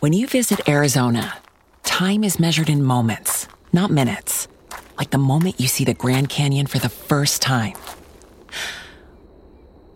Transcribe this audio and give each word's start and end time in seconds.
When 0.00 0.12
you 0.12 0.26
visit 0.26 0.68
Arizona, 0.68 1.38
time 1.82 2.22
is 2.22 2.38
measured 2.38 2.68
in 2.68 2.84
moments, 2.84 3.48
not 3.72 3.90
minutes. 3.90 4.46
Like 4.98 5.08
the 5.08 5.16
moment 5.16 5.58
you 5.58 5.68
see 5.68 5.86
the 5.86 5.94
Grand 5.94 6.28
Canyon 6.28 6.66
for 6.66 6.78
the 6.78 6.90
first 6.90 7.40
time. 7.40 7.72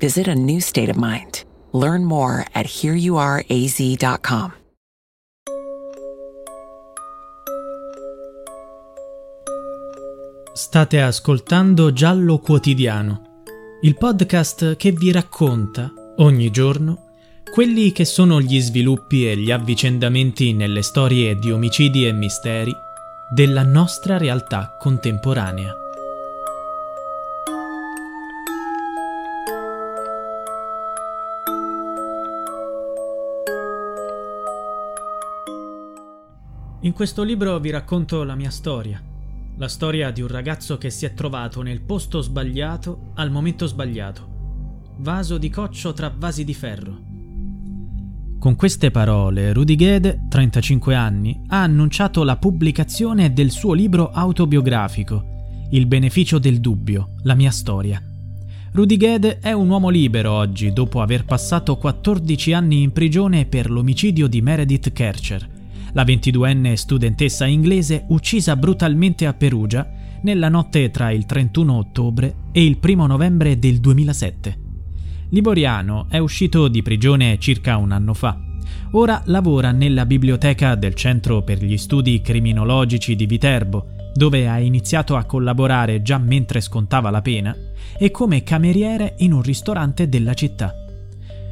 Visit 0.00 0.26
a 0.26 0.34
new 0.34 0.62
state 0.62 0.88
of 0.88 0.96
mind. 0.96 1.44
Learn 1.72 2.06
more 2.06 2.46
at 2.54 2.64
hereyouareaz.com. 2.64 4.52
State 10.54 11.02
ascoltando 11.02 11.92
Giallo 11.92 12.38
Quotidiano, 12.38 13.42
il 13.82 13.98
podcast 13.98 14.76
che 14.76 14.92
vi 14.92 15.12
racconta 15.12 15.92
ogni 16.16 16.50
giorno 16.50 17.09
quelli 17.50 17.90
che 17.90 18.04
sono 18.04 18.40
gli 18.40 18.60
sviluppi 18.60 19.28
e 19.28 19.36
gli 19.36 19.50
avvicendamenti 19.50 20.52
nelle 20.52 20.82
storie 20.82 21.34
di 21.36 21.50
omicidi 21.50 22.06
e 22.06 22.12
misteri 22.12 22.72
della 23.28 23.64
nostra 23.64 24.18
realtà 24.18 24.76
contemporanea. 24.78 25.74
In 36.82 36.92
questo 36.92 37.24
libro 37.24 37.58
vi 37.58 37.70
racconto 37.70 38.22
la 38.22 38.36
mia 38.36 38.50
storia, 38.50 39.02
la 39.56 39.68
storia 39.68 40.12
di 40.12 40.22
un 40.22 40.28
ragazzo 40.28 40.78
che 40.78 40.90
si 40.90 41.04
è 41.04 41.14
trovato 41.14 41.62
nel 41.62 41.82
posto 41.82 42.20
sbagliato 42.20 43.10
al 43.16 43.30
momento 43.32 43.66
sbagliato, 43.66 44.94
vaso 44.98 45.36
di 45.36 45.50
coccio 45.50 45.92
tra 45.92 46.14
vasi 46.16 46.44
di 46.44 46.54
ferro. 46.54 47.09
Con 48.40 48.56
queste 48.56 48.90
parole, 48.90 49.52
Rudy 49.52 49.76
Gede, 49.76 50.22
35 50.30 50.94
anni, 50.94 51.42
ha 51.48 51.62
annunciato 51.62 52.24
la 52.24 52.38
pubblicazione 52.38 53.34
del 53.34 53.50
suo 53.50 53.74
libro 53.74 54.08
autobiografico, 54.08 55.66
Il 55.72 55.84
beneficio 55.84 56.38
del 56.38 56.58
dubbio, 56.58 57.16
la 57.24 57.34
mia 57.34 57.50
storia. 57.50 58.02
Rudy 58.72 58.96
Gede 58.96 59.40
è 59.40 59.52
un 59.52 59.68
uomo 59.68 59.90
libero 59.90 60.32
oggi, 60.32 60.72
dopo 60.72 61.02
aver 61.02 61.26
passato 61.26 61.76
14 61.76 62.54
anni 62.54 62.80
in 62.80 62.92
prigione 62.92 63.44
per 63.44 63.70
l'omicidio 63.70 64.26
di 64.26 64.40
Meredith 64.40 64.90
Kercher, 64.90 65.46
la 65.92 66.02
22enne 66.02 66.72
studentessa 66.72 67.44
inglese 67.44 68.06
uccisa 68.08 68.56
brutalmente 68.56 69.26
a 69.26 69.34
Perugia 69.34 69.86
nella 70.22 70.48
notte 70.48 70.90
tra 70.90 71.10
il 71.10 71.26
31 71.26 71.76
ottobre 71.76 72.34
e 72.52 72.64
il 72.64 72.78
1 72.82 73.06
novembre 73.06 73.58
del 73.58 73.80
2007. 73.80 74.69
Liboriano 75.32 76.06
è 76.08 76.18
uscito 76.18 76.66
di 76.66 76.82
prigione 76.82 77.38
circa 77.38 77.76
un 77.76 77.92
anno 77.92 78.14
fa. 78.14 78.36
Ora 78.92 79.22
lavora 79.26 79.70
nella 79.70 80.04
biblioteca 80.04 80.74
del 80.74 80.94
Centro 80.94 81.42
per 81.42 81.62
gli 81.62 81.76
Studi 81.76 82.20
Criminologici 82.20 83.14
di 83.14 83.26
Viterbo, 83.26 83.86
dove 84.12 84.48
ha 84.48 84.58
iniziato 84.58 85.14
a 85.14 85.24
collaborare 85.24 86.02
già 86.02 86.18
mentre 86.18 86.60
scontava 86.60 87.10
la 87.10 87.22
pena, 87.22 87.56
e 87.96 88.10
come 88.10 88.42
cameriere 88.42 89.14
in 89.18 89.32
un 89.32 89.42
ristorante 89.42 90.08
della 90.08 90.34
città. 90.34 90.74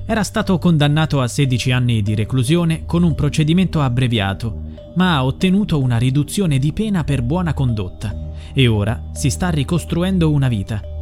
Era 0.04 0.24
stato 0.24 0.58
condannato 0.58 1.20
a 1.20 1.28
16 1.28 1.70
anni 1.70 2.02
di 2.02 2.16
reclusione 2.16 2.84
con 2.84 3.04
un 3.04 3.14
procedimento 3.14 3.80
abbreviato, 3.80 4.62
ma 4.96 5.14
ha 5.14 5.24
ottenuto 5.24 5.78
una 5.78 5.98
riduzione 5.98 6.58
di 6.58 6.72
pena 6.72 7.04
per 7.04 7.22
buona 7.22 7.54
condotta 7.54 8.26
e 8.52 8.66
ora 8.66 9.10
si 9.12 9.30
sta 9.30 9.50
ricostruendo 9.50 10.30
una 10.30 10.48
vita 10.48 10.96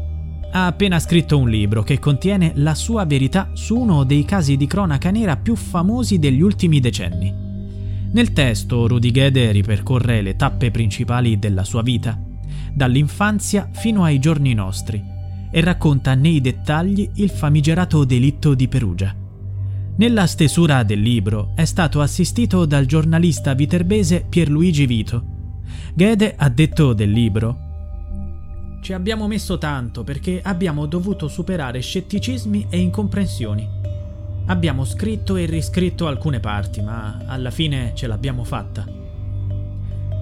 ha 0.53 0.67
appena 0.67 0.99
scritto 0.99 1.39
un 1.39 1.49
libro 1.49 1.83
che 1.83 1.99
contiene 1.99 2.53
la 2.57 2.75
sua 2.75 3.05
verità 3.05 3.51
su 3.53 3.77
uno 3.77 4.05
dei 4.05 4.25
casi 4.25 4.57
di 4.57 4.67
cronaca 4.67 5.11
nera 5.11 5.37
più 5.37 5.55
famosi 5.55 6.19
degli 6.19 6.41
ultimi 6.41 6.81
decenni. 6.81 7.33
Nel 8.12 8.33
testo 8.33 8.87
Rudy 8.87 9.11
Gede 9.11 9.53
ripercorre 9.53 10.23
le 10.23 10.37
tappe 10.37 10.71
principali 10.71 11.39
della 11.39 11.65
sua 11.65 11.83
vita, 11.83 12.19
dall'infanzia 12.73 13.69
fino 13.73 14.05
ai 14.05 14.19
giorni 14.19 14.55
nostri, 14.55 15.03
e 15.51 15.61
racconta 15.61 16.15
nei 16.15 16.41
dettagli 16.41 17.11
il 17.15 17.31
famigerato 17.31 18.05
delitto 18.05 18.55
di 18.55 18.69
Perugia. 18.69 19.15
Nella 19.97 20.27
stesura 20.27 20.83
del 20.83 21.01
libro 21.01 21.53
è 21.55 21.65
stato 21.65 22.01
assistito 22.01 22.67
dal 22.67 22.87
giornalista 22.87 23.55
viterbese 23.55 24.27
Pierluigi 24.29 24.87
Vito. 24.87 25.25
Gede 25.95 26.35
ha 26.37 26.49
detto 26.49 26.93
del 26.93 27.11
libro 27.11 27.66
ci 28.87 28.93
abbiamo 28.93 29.27
messo 29.27 29.59
tanto 29.59 30.05
perché 30.05 30.41
abbiamo 30.41 30.87
dovuto 30.87 31.27
superare 31.27 31.81
scetticismi 31.81 32.69
e 32.71 32.79
incomprensioni. 32.79 33.69
Abbiamo 34.47 34.85
scritto 34.85 35.35
e 35.35 35.45
riscritto 35.45 36.07
alcune 36.07 36.39
parti, 36.39 36.83
ma 36.83 37.19
alla 37.27 37.51
fine 37.51 37.91
ce 37.97 38.07
l'abbiamo 38.07 38.45
fatta. 38.45 38.87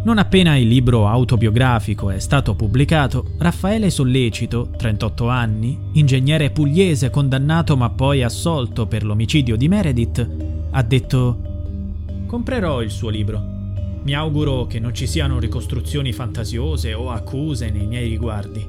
Non 0.02 0.16
appena 0.16 0.56
il 0.56 0.66
libro 0.66 1.06
autobiografico 1.06 2.08
è 2.08 2.18
stato 2.18 2.54
pubblicato, 2.54 3.32
Raffaele 3.36 3.90
Sollecito, 3.90 4.70
38 4.74 5.28
anni, 5.28 5.78
ingegnere 5.92 6.48
pugliese 6.48 7.10
condannato 7.10 7.76
ma 7.76 7.90
poi 7.90 8.22
assolto 8.22 8.86
per 8.86 9.04
l'omicidio 9.04 9.56
di 9.56 9.68
Meredith, 9.68 10.26
ha 10.70 10.82
detto 10.82 11.38
Comprerò 12.26 12.80
il 12.80 12.90
suo 12.90 13.10
libro. 13.10 13.53
Mi 14.04 14.12
auguro 14.12 14.66
che 14.66 14.78
non 14.78 14.94
ci 14.94 15.06
siano 15.06 15.38
ricostruzioni 15.38 16.12
fantasiose 16.12 16.92
o 16.92 17.10
accuse 17.10 17.70
nei 17.70 17.86
miei 17.86 18.06
riguardi. 18.06 18.62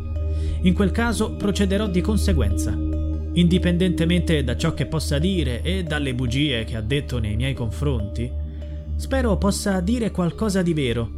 In 0.62 0.74
quel 0.74 0.92
caso 0.92 1.36
procederò 1.36 1.90
di 1.90 2.00
conseguenza, 2.00 2.72
indipendentemente 2.72 4.46
da 4.46 4.56
ciò 4.56 4.74
che 4.74 4.86
possa 4.86 5.20
dire 5.20 5.62
e 5.62 5.84
dalle 5.84 6.16
bugie 6.16 6.64
che 6.64 6.78
ha 6.78 6.82
detto 6.82 7.20
nei 7.20 7.36
miei 7.36 7.54
confronti. 7.54 8.32
Spero 8.96 9.38
possa 9.38 9.82
dire 9.82 10.10
qualcosa 10.10 10.62
di 10.62 10.74
vero, 10.74 11.10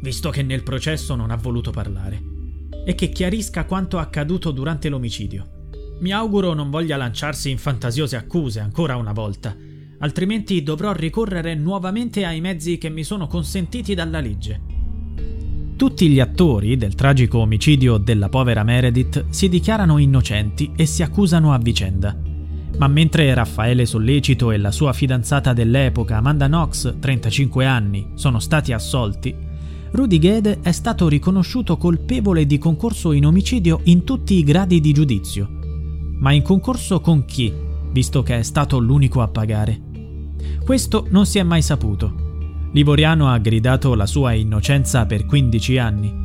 visto 0.00 0.30
che 0.30 0.42
nel 0.42 0.62
processo 0.62 1.14
non 1.14 1.30
ha 1.30 1.36
voluto 1.36 1.70
parlare, 1.70 2.18
e 2.86 2.94
che 2.94 3.10
chiarisca 3.10 3.66
quanto 3.66 3.98
accaduto 3.98 4.52
durante 4.52 4.88
l'omicidio. 4.88 5.66
Mi 6.00 6.12
auguro 6.12 6.54
non 6.54 6.70
voglia 6.70 6.96
lanciarsi 6.96 7.50
in 7.50 7.58
fantasiose 7.58 8.16
accuse 8.16 8.60
ancora 8.60 8.96
una 8.96 9.12
volta 9.12 9.54
altrimenti 9.98 10.62
dovrò 10.62 10.92
ricorrere 10.92 11.54
nuovamente 11.54 12.24
ai 12.24 12.40
mezzi 12.40 12.78
che 12.78 12.88
mi 12.88 13.04
sono 13.04 13.26
consentiti 13.26 13.94
dalla 13.94 14.20
legge. 14.20 14.60
Tutti 15.76 16.08
gli 16.08 16.20
attori 16.20 16.76
del 16.76 16.94
tragico 16.94 17.38
omicidio 17.38 17.98
della 17.98 18.28
povera 18.28 18.62
Meredith 18.62 19.24
si 19.30 19.48
dichiarano 19.48 19.98
innocenti 19.98 20.72
e 20.76 20.86
si 20.86 21.02
accusano 21.02 21.52
a 21.52 21.58
vicenda. 21.58 22.16
Ma 22.78 22.88
mentre 22.88 23.32
Raffaele 23.34 23.84
Sollecito 23.84 24.50
e 24.50 24.58
la 24.58 24.70
sua 24.70 24.92
fidanzata 24.92 25.52
dell'epoca, 25.52 26.16
Amanda 26.16 26.46
Knox, 26.46 26.98
35 26.98 27.66
anni, 27.66 28.06
sono 28.14 28.38
stati 28.38 28.72
assolti, 28.72 29.34
Rudy 29.90 30.18
Gede 30.18 30.58
è 30.60 30.72
stato 30.72 31.06
riconosciuto 31.06 31.76
colpevole 31.76 32.46
di 32.46 32.58
concorso 32.58 33.12
in 33.12 33.26
omicidio 33.26 33.80
in 33.84 34.02
tutti 34.02 34.34
i 34.34 34.42
gradi 34.42 34.80
di 34.80 34.92
giudizio. 34.92 35.48
Ma 36.18 36.32
in 36.32 36.42
concorso 36.42 37.00
con 37.00 37.24
chi, 37.24 37.52
visto 37.94 38.24
che 38.24 38.40
è 38.40 38.42
stato 38.42 38.80
l'unico 38.80 39.22
a 39.22 39.28
pagare? 39.28 39.80
Questo 40.64 41.06
non 41.10 41.26
si 41.26 41.38
è 41.38 41.44
mai 41.44 41.62
saputo. 41.62 42.12
Livoriano 42.72 43.30
ha 43.30 43.38
gridato 43.38 43.94
la 43.94 44.04
sua 44.04 44.32
innocenza 44.32 45.06
per 45.06 45.24
15 45.24 45.78
anni. 45.78 46.22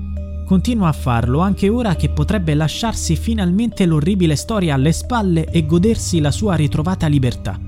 Continua 0.48 0.88
a 0.88 0.94
farlo 0.94 1.42
anche 1.42 1.70
ora 1.70 1.96
che 1.96 2.10
potrebbe 2.10 2.56
lasciarsi 2.56 3.16
finalmente 3.16 3.86
l'orribile 3.86 4.36
storia 4.36 4.74
alle 4.74 4.92
spalle 4.92 5.46
e 5.46 5.68
godersi 5.68 6.20
la 6.20 6.32
sua 6.32 6.56
ritrovata 6.56 7.06
libertà. 7.06 7.60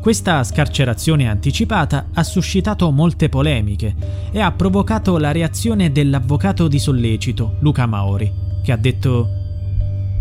Questa 0.00 0.42
scarcerazione 0.42 1.28
anticipata 1.28 2.08
ha 2.14 2.22
suscitato 2.22 2.90
molte 2.90 3.28
polemiche 3.28 3.94
e 4.32 4.40
ha 4.40 4.50
provocato 4.50 5.18
la 5.18 5.30
reazione 5.30 5.92
dell'avvocato 5.92 6.68
di 6.68 6.78
sollecito, 6.78 7.56
Luca 7.58 7.84
Maori, 7.84 8.32
che 8.62 8.72
ha 8.72 8.76
detto 8.78 9.28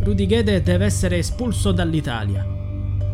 Rudy 0.03 0.25
Gede 0.25 0.61
deve 0.61 0.83
essere 0.83 1.19
espulso 1.19 1.71
dall'Italia. 1.71 2.58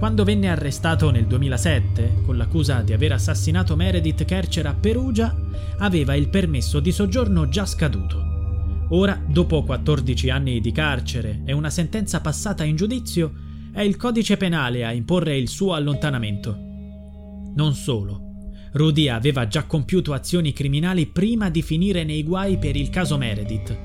Quando 0.06 0.24
venne 0.24 0.50
arrestato 0.50 1.10
nel 1.10 1.26
2007 1.26 2.22
con 2.24 2.38
l'accusa 2.38 2.84
di 2.84 2.94
aver 2.94 3.14
assassinato 3.14 3.76
Meredith 3.76 4.24
Kercher 4.24 4.68
a 4.68 4.76
Perugia, 4.76 5.36
aveva 5.80 6.14
il 6.14 6.30
permesso 6.30 6.80
di 6.80 6.92
soggiorno 6.92 7.50
già 7.50 7.66
scaduto. 7.66 8.86
Ora, 8.90 9.20
dopo 9.28 9.64
14 9.64 10.30
anni 10.30 10.62
di 10.62 10.72
carcere 10.72 11.42
e 11.44 11.54
una 11.54 11.72
sentenza 11.72 12.22
passata 12.22 12.64
in 12.64 12.76
giudizio, 12.76 13.34
è 13.72 13.82
il 13.82 13.98
codice 13.98 14.38
penale 14.38 14.86
a 14.86 14.92
imporre 14.92 15.36
il 15.36 15.48
suo 15.48 15.74
allontanamento. 15.74 16.56
Non 17.56 17.74
solo. 17.74 18.52
Rudy 18.74 19.10
aveva 19.10 19.48
già 19.48 19.64
compiuto 19.64 20.14
azioni 20.14 20.54
criminali 20.54 21.08
prima 21.08 21.50
di 21.50 21.64
finire 21.64 22.04
nei 22.04 22.22
guai 22.22 22.60
per 22.60 22.76
il 22.76 22.92
caso 22.92 23.18
Meredith. 23.18 23.76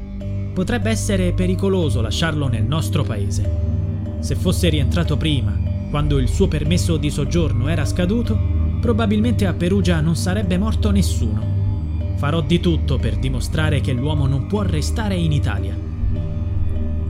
Potrebbe 0.52 0.90
essere 0.90 1.32
pericoloso 1.32 2.02
lasciarlo 2.02 2.46
nel 2.46 2.64
nostro 2.64 3.04
paese. 3.04 4.18
Se 4.18 4.34
fosse 4.34 4.68
rientrato 4.68 5.16
prima, 5.16 5.69
quando 5.90 6.18
il 6.18 6.28
suo 6.28 6.46
permesso 6.48 6.96
di 6.96 7.10
soggiorno 7.10 7.68
era 7.68 7.84
scaduto, 7.84 8.38
probabilmente 8.80 9.46
a 9.46 9.52
Perugia 9.52 10.00
non 10.00 10.16
sarebbe 10.16 10.56
morto 10.56 10.90
nessuno. 10.90 12.14
Farò 12.16 12.40
di 12.40 12.60
tutto 12.60 12.96
per 12.96 13.18
dimostrare 13.18 13.80
che 13.80 13.92
l'uomo 13.92 14.26
non 14.26 14.46
può 14.46 14.62
restare 14.62 15.16
in 15.16 15.32
Italia. 15.32 15.76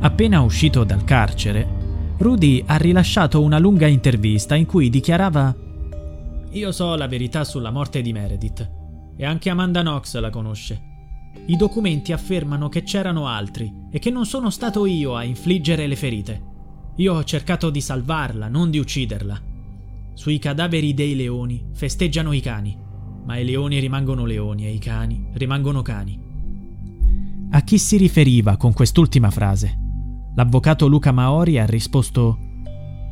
Appena 0.00 0.40
uscito 0.40 0.82
dal 0.82 1.04
carcere, 1.04 1.78
Rudy 2.16 2.62
ha 2.66 2.76
rilasciato 2.76 3.42
una 3.42 3.58
lunga 3.58 3.86
intervista 3.86 4.54
in 4.54 4.66
cui 4.66 4.88
dichiarava 4.88 5.54
Io 6.50 6.72
so 6.72 6.94
la 6.96 7.06
verità 7.06 7.44
sulla 7.44 7.70
morte 7.70 8.00
di 8.00 8.12
Meredith 8.12 8.70
e 9.16 9.24
anche 9.24 9.50
Amanda 9.50 9.82
Knox 9.82 10.18
la 10.18 10.30
conosce. 10.30 10.88
I 11.46 11.56
documenti 11.56 12.12
affermano 12.12 12.68
che 12.68 12.82
c'erano 12.82 13.26
altri 13.26 13.72
e 13.90 13.98
che 13.98 14.10
non 14.10 14.24
sono 14.24 14.50
stato 14.50 14.86
io 14.86 15.14
a 15.14 15.22
infliggere 15.22 15.86
le 15.86 15.96
ferite. 15.96 16.49
Io 16.96 17.14
ho 17.14 17.24
cercato 17.24 17.70
di 17.70 17.80
salvarla, 17.80 18.48
non 18.48 18.70
di 18.70 18.78
ucciderla. 18.78 19.40
Sui 20.14 20.38
cadaveri 20.38 20.92
dei 20.92 21.16
leoni 21.16 21.64
festeggiano 21.72 22.32
i 22.32 22.40
cani, 22.40 22.76
ma 23.24 23.38
i 23.38 23.44
leoni 23.44 23.78
rimangono 23.78 24.24
leoni 24.24 24.66
e 24.66 24.72
i 24.72 24.78
cani 24.78 25.28
rimangono 25.32 25.82
cani. 25.82 26.20
A 27.50 27.62
chi 27.62 27.78
si 27.78 27.96
riferiva 27.96 28.56
con 28.56 28.72
quest'ultima 28.72 29.30
frase? 29.30 29.76
L'avvocato 30.34 30.86
Luca 30.86 31.10
Maori 31.10 31.58
ha 31.58 31.66
risposto 31.66 32.38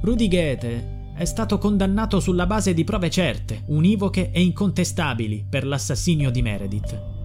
Rudy 0.03 0.29
Goethe 0.29 0.97
è 1.19 1.25
stato 1.25 1.59
condannato 1.59 2.21
sulla 2.21 2.47
base 2.47 2.73
di 2.73 2.85
prove 2.85 3.11
certe, 3.11 3.65
univoche 3.67 4.31
e 4.31 4.41
incontestabili 4.41 5.45
per 5.51 5.67
l'assassinio 5.67 6.31
di 6.31 6.43
Meredith. 6.43 7.18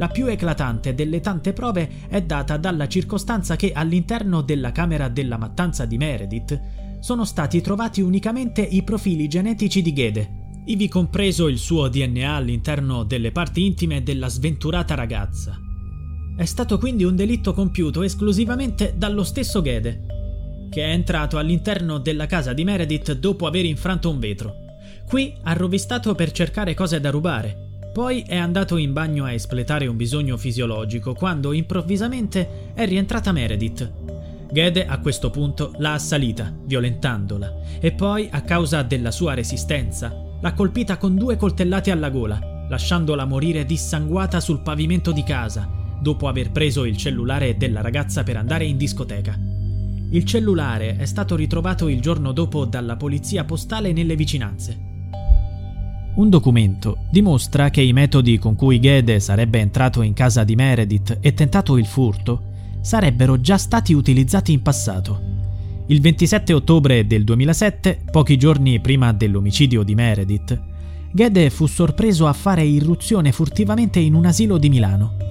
La 0.00 0.08
più 0.08 0.28
eclatante 0.28 0.94
delle 0.94 1.20
tante 1.20 1.52
prove 1.52 2.08
è 2.08 2.22
data 2.22 2.56
dalla 2.56 2.88
circostanza 2.88 3.54
che 3.56 3.72
all'interno 3.72 4.40
della 4.40 4.72
camera 4.72 5.08
della 5.08 5.36
mattanza 5.36 5.84
di 5.84 5.98
Meredith 5.98 6.58
sono 7.00 7.26
stati 7.26 7.60
trovati 7.60 8.00
unicamente 8.00 8.62
i 8.62 8.82
profili 8.82 9.28
genetici 9.28 9.82
di 9.82 9.92
Gede, 9.92 10.62
ivi 10.64 10.88
compreso 10.88 11.48
il 11.48 11.58
suo 11.58 11.88
DNA 11.88 12.32
all'interno 12.32 13.04
delle 13.04 13.30
parti 13.30 13.66
intime 13.66 14.02
della 14.02 14.28
sventurata 14.28 14.94
ragazza. 14.94 15.60
È 16.34 16.46
stato 16.46 16.78
quindi 16.78 17.04
un 17.04 17.14
delitto 17.14 17.52
compiuto 17.52 18.02
esclusivamente 18.02 18.94
dallo 18.96 19.22
stesso 19.22 19.60
Gede, 19.60 20.06
che 20.70 20.82
è 20.82 20.92
entrato 20.92 21.36
all'interno 21.36 21.98
della 21.98 22.24
casa 22.24 22.54
di 22.54 22.64
Meredith 22.64 23.12
dopo 23.12 23.46
aver 23.46 23.66
infranto 23.66 24.08
un 24.08 24.18
vetro. 24.18 24.54
Qui 25.06 25.34
ha 25.42 25.52
rovistato 25.52 26.14
per 26.14 26.32
cercare 26.32 26.72
cose 26.72 27.00
da 27.00 27.10
rubare. 27.10 27.68
Poi 27.92 28.22
è 28.24 28.36
andato 28.36 28.76
in 28.76 28.92
bagno 28.92 29.24
a 29.24 29.32
espletare 29.32 29.88
un 29.88 29.96
bisogno 29.96 30.36
fisiologico 30.36 31.12
quando 31.12 31.52
improvvisamente 31.52 32.72
è 32.72 32.86
rientrata 32.86 33.32
Meredith. 33.32 33.92
Gede 34.52 34.86
a 34.86 34.98
questo 34.98 35.30
punto 35.30 35.72
l'ha 35.78 35.94
assalita, 35.94 36.54
violentandola, 36.64 37.78
e 37.80 37.90
poi, 37.90 38.28
a 38.30 38.42
causa 38.42 38.82
della 38.82 39.10
sua 39.10 39.34
resistenza, 39.34 40.14
l'ha 40.40 40.54
colpita 40.54 40.98
con 40.98 41.16
due 41.16 41.36
coltellate 41.36 41.90
alla 41.90 42.10
gola, 42.10 42.66
lasciandola 42.68 43.24
morire 43.24 43.64
dissanguata 43.64 44.38
sul 44.38 44.60
pavimento 44.60 45.10
di 45.10 45.24
casa, 45.24 45.68
dopo 46.00 46.28
aver 46.28 46.52
preso 46.52 46.84
il 46.84 46.96
cellulare 46.96 47.56
della 47.56 47.80
ragazza 47.80 48.22
per 48.22 48.36
andare 48.36 48.64
in 48.64 48.76
discoteca. 48.76 49.36
Il 50.12 50.24
cellulare 50.24 50.96
è 50.96 51.06
stato 51.06 51.34
ritrovato 51.34 51.88
il 51.88 52.00
giorno 52.00 52.30
dopo 52.30 52.64
dalla 52.64 52.96
polizia 52.96 53.44
postale 53.44 53.92
nelle 53.92 54.16
vicinanze. 54.16 54.89
Un 56.14 56.28
documento 56.28 56.98
dimostra 57.10 57.70
che 57.70 57.80
i 57.80 57.92
metodi 57.92 58.38
con 58.38 58.54
cui 58.54 58.80
Gede 58.80 59.20
sarebbe 59.20 59.58
entrato 59.60 60.02
in 60.02 60.12
casa 60.12 60.44
di 60.44 60.54
Meredith 60.54 61.18
e 61.20 61.34
tentato 61.34 61.76
il 61.76 61.86
furto 61.86 62.42
sarebbero 62.80 63.40
già 63.40 63.56
stati 63.56 63.92
utilizzati 63.92 64.52
in 64.52 64.62
passato. 64.62 65.20
Il 65.86 66.00
27 66.00 66.52
ottobre 66.52 67.06
del 67.06 67.24
2007, 67.24 68.04
pochi 68.10 68.36
giorni 68.36 68.80
prima 68.80 69.12
dell'omicidio 69.12 69.82
di 69.82 69.94
Meredith, 69.94 70.60
Gede 71.12 71.50
fu 71.50 71.66
sorpreso 71.66 72.26
a 72.26 72.32
fare 72.32 72.62
irruzione 72.62 73.32
furtivamente 73.32 73.98
in 73.98 74.14
un 74.14 74.26
asilo 74.26 74.58
di 74.58 74.68
Milano 74.68 75.28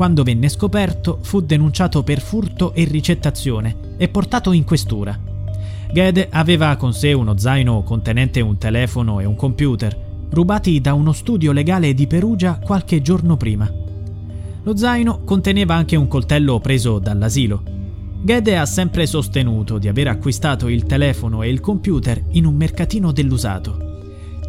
quando 0.00 0.22
venne 0.22 0.48
scoperto, 0.48 1.18
fu 1.20 1.42
denunciato 1.42 2.02
per 2.02 2.22
furto 2.22 2.72
e 2.72 2.84
ricettazione 2.84 3.96
e 3.98 4.08
portato 4.08 4.52
in 4.52 4.64
questura. 4.64 5.29
Gede 5.92 6.28
aveva 6.30 6.76
con 6.76 6.92
sé 6.92 7.12
uno 7.12 7.36
zaino 7.36 7.82
contenente 7.82 8.40
un 8.40 8.58
telefono 8.58 9.18
e 9.18 9.24
un 9.24 9.34
computer, 9.34 9.96
rubati 10.30 10.80
da 10.80 10.94
uno 10.94 11.12
studio 11.12 11.50
legale 11.50 11.94
di 11.94 12.06
Perugia 12.06 12.60
qualche 12.60 13.02
giorno 13.02 13.36
prima. 13.36 13.68
Lo 14.62 14.76
zaino 14.76 15.24
conteneva 15.24 15.74
anche 15.74 15.96
un 15.96 16.06
coltello 16.06 16.60
preso 16.60 17.00
dall'asilo. 17.00 17.62
Gede 18.22 18.56
ha 18.56 18.66
sempre 18.66 19.06
sostenuto 19.06 19.78
di 19.78 19.88
aver 19.88 20.06
acquistato 20.06 20.68
il 20.68 20.84
telefono 20.84 21.42
e 21.42 21.48
il 21.48 21.58
computer 21.58 22.22
in 22.32 22.44
un 22.44 22.54
mercatino 22.54 23.10
dell'usato. 23.10 23.88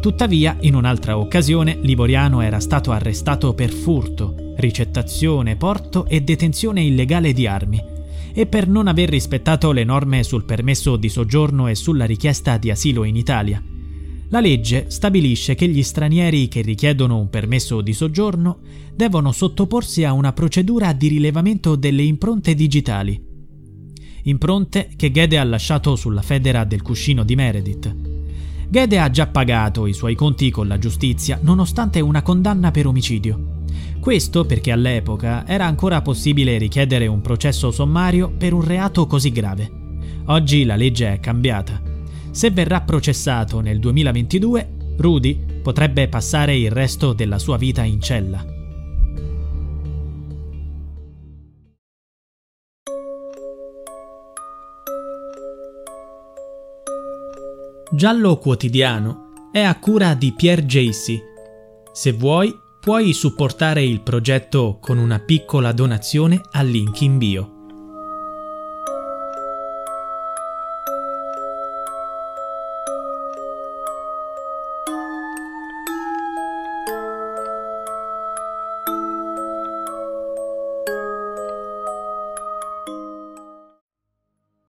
Tuttavia, 0.00 0.56
in 0.60 0.76
un'altra 0.76 1.18
occasione, 1.18 1.76
Livoriano 1.80 2.40
era 2.40 2.60
stato 2.60 2.92
arrestato 2.92 3.52
per 3.54 3.70
furto 3.70 4.34
ricettazione, 4.56 5.56
porto 5.56 6.06
e 6.06 6.20
detenzione 6.20 6.82
illegale 6.82 7.32
di 7.32 7.46
armi 7.46 7.91
e 8.34 8.46
per 8.46 8.68
non 8.68 8.88
aver 8.88 9.08
rispettato 9.08 9.72
le 9.72 9.84
norme 9.84 10.22
sul 10.22 10.44
permesso 10.44 10.96
di 10.96 11.08
soggiorno 11.08 11.68
e 11.68 11.74
sulla 11.74 12.04
richiesta 12.04 12.56
di 12.56 12.70
asilo 12.70 13.04
in 13.04 13.16
Italia. 13.16 13.62
La 14.28 14.40
legge 14.40 14.86
stabilisce 14.88 15.54
che 15.54 15.68
gli 15.68 15.82
stranieri 15.82 16.48
che 16.48 16.62
richiedono 16.62 17.18
un 17.18 17.28
permesso 17.28 17.82
di 17.82 17.92
soggiorno 17.92 18.60
devono 18.94 19.30
sottoporsi 19.30 20.04
a 20.04 20.14
una 20.14 20.32
procedura 20.32 20.94
di 20.94 21.08
rilevamento 21.08 21.76
delle 21.76 22.02
impronte 22.02 22.54
digitali. 22.54 23.22
Impronte 24.22 24.88
che 24.96 25.10
Gede 25.10 25.38
ha 25.38 25.44
lasciato 25.44 25.96
sulla 25.96 26.22
federa 26.22 26.64
del 26.64 26.80
cuscino 26.80 27.24
di 27.24 27.34
Meredith. 27.34 27.94
Gede 28.70 28.98
ha 28.98 29.10
già 29.10 29.26
pagato 29.26 29.86
i 29.86 29.92
suoi 29.92 30.14
conti 30.14 30.50
con 30.50 30.66
la 30.66 30.78
giustizia 30.78 31.38
nonostante 31.42 32.00
una 32.00 32.22
condanna 32.22 32.70
per 32.70 32.86
omicidio. 32.86 33.61
Questo 34.02 34.44
perché 34.44 34.72
all'epoca 34.72 35.46
era 35.46 35.64
ancora 35.64 36.02
possibile 36.02 36.58
richiedere 36.58 37.06
un 37.06 37.20
processo 37.20 37.70
sommario 37.70 38.32
per 38.36 38.52
un 38.52 38.64
reato 38.64 39.06
così 39.06 39.30
grave. 39.30 39.70
Oggi 40.26 40.64
la 40.64 40.74
legge 40.74 41.12
è 41.12 41.20
cambiata. 41.20 41.80
Se 42.32 42.50
verrà 42.50 42.80
processato 42.80 43.60
nel 43.60 43.78
2022, 43.78 44.96
Rudy 44.96 45.60
potrebbe 45.62 46.08
passare 46.08 46.56
il 46.56 46.72
resto 46.72 47.12
della 47.12 47.38
sua 47.38 47.56
vita 47.56 47.84
in 47.84 48.00
cella. 48.00 48.44
Giallo 57.92 58.36
Quotidiano 58.38 59.50
è 59.52 59.60
a 59.60 59.78
cura 59.78 60.14
di 60.14 60.32
Pierre 60.32 60.64
Jacy. 60.64 61.20
Se 61.92 62.10
vuoi 62.10 62.52
Puoi 62.82 63.12
supportare 63.12 63.84
il 63.84 64.00
progetto 64.00 64.78
con 64.80 64.98
una 64.98 65.20
piccola 65.20 65.70
donazione 65.70 66.40
al 66.50 66.66
link 66.66 67.00
in 67.02 67.16
bio. 67.16 67.61